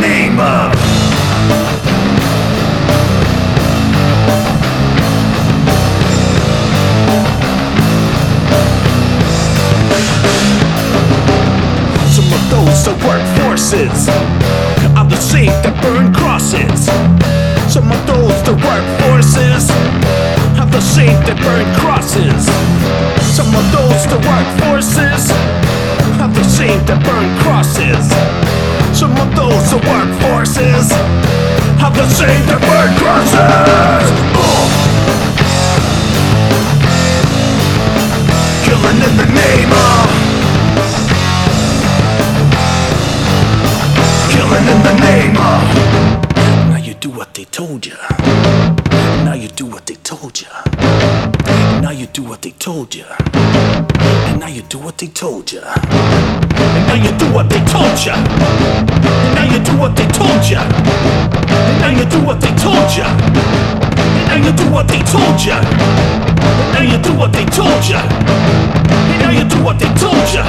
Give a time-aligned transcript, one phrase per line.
[0.00, 0.72] name of.
[12.08, 14.08] Some of those that work forces
[14.96, 16.86] are the same that burn crosses.
[17.72, 19.70] Some of those that work forces
[20.58, 22.46] are the same that burn crosses.
[23.36, 25.30] Some of those that work forces
[26.20, 27.39] are the same that burn crosses.
[32.22, 34.10] Are the burn crosses.
[38.64, 40.08] Killing in the name of.
[44.32, 45.62] Killing in the name of.
[46.70, 47.96] Now you do what they told you
[49.24, 50.48] Now you do what they told ya.
[51.80, 53.89] Now you do what they told ya.
[54.40, 55.60] And now you do what they told ya.
[55.60, 58.16] And now you do what they told ya.
[58.16, 60.64] And now you do what they told ya.
[60.64, 63.04] And now you do what they told ya.
[64.16, 65.60] And now you do what they told ya.
[65.60, 68.00] And now you do what they told ya.
[69.12, 70.40] And now you do what they told ya.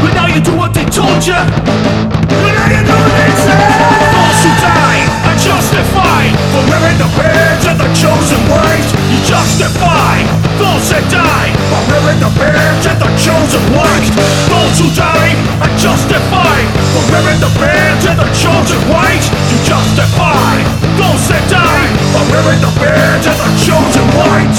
[0.00, 1.44] But now you do what they told ya.
[1.44, 3.68] But now you do what they said.
[4.16, 8.88] Those who die are justified for wearing the badge of the chosen white.
[9.12, 14.12] You justify those that die for wearing the badge and the chosen white.
[14.52, 15.32] Those who die
[15.64, 19.24] are justified for wearing the badge and the chosen white.
[19.48, 20.60] You justify
[21.00, 24.58] those that die for wearing the badge and the chosen white.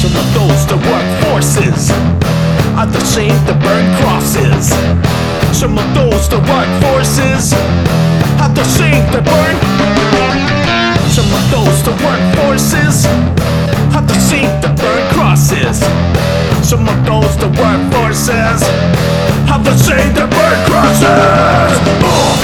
[0.00, 1.92] Some of those that work forces
[2.80, 4.29] are the same that burn crosses.
[17.10, 18.62] Those that work forces
[19.50, 21.74] are the same that burn crosses.
[22.06, 22.38] Ugh.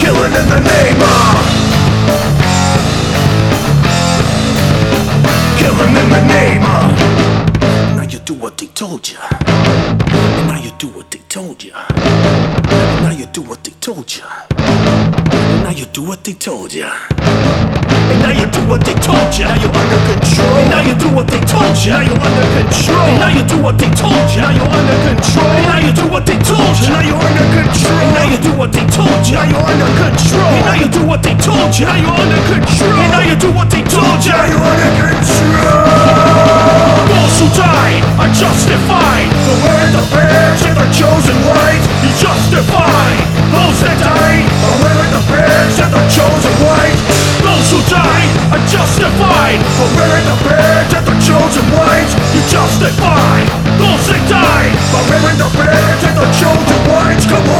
[0.00, 1.44] Killing in the name of.
[5.60, 6.96] Killing in the name of.
[7.96, 9.20] Now you do what they told ya.
[10.48, 11.86] Now you do what they told ya.
[13.04, 14.24] Now you do what they told you
[15.92, 16.92] do what they told ya.
[17.18, 19.50] And now you do what they told ya.
[19.50, 20.54] Now you're under control.
[20.62, 21.98] And now you do what they told ya.
[21.98, 23.06] Now you're under control.
[23.10, 24.46] And now you do what they told ya.
[24.46, 25.50] Now you're under control.
[25.50, 26.90] And now you do what they told ya.
[26.94, 27.98] Now you're under control.
[27.98, 29.34] And now you do what they told ya.
[29.34, 30.50] Now you're under control.
[30.54, 31.86] And now you do what they told ya.
[31.90, 32.94] Now you're under control.
[32.94, 34.34] And now you do what they told ya.
[34.38, 34.69] Now you're
[48.50, 52.10] are justified for wearing the badge of the chosen white.
[52.34, 53.46] You justify
[53.78, 57.22] those that die for wearing the badge of the chosen white.
[57.30, 57.59] Come on!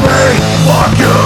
[0.00, 1.25] me, fuck you.